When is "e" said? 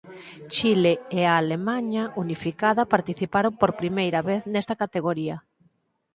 1.19-1.21